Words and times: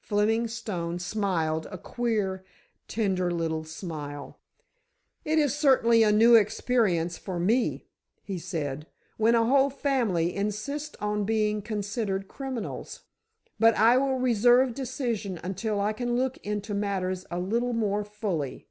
Fleming 0.00 0.48
Stone 0.48 1.00
smiled, 1.00 1.66
a 1.70 1.76
queer, 1.76 2.42
tender 2.88 3.30
little 3.30 3.62
smile. 3.62 4.40
"It 5.22 5.38
is 5.38 5.54
certainly 5.54 6.02
a 6.02 6.10
new 6.10 6.34
experience 6.34 7.18
for 7.18 7.38
me," 7.38 7.84
he 8.22 8.38
said, 8.38 8.86
"when 9.18 9.34
a 9.34 9.44
whole 9.44 9.68
family 9.68 10.34
insist 10.34 10.96
on 10.98 11.24
being 11.26 11.60
considered 11.60 12.26
criminals. 12.26 13.02
But 13.60 13.74
I 13.74 13.98
will 13.98 14.16
reserve 14.18 14.72
decision 14.72 15.38
until 15.44 15.78
I 15.78 15.92
can 15.92 16.16
look 16.16 16.38
into 16.38 16.72
matters 16.72 17.26
a 17.30 17.38
little 17.38 17.74
more 17.74 18.02
fully. 18.02 18.68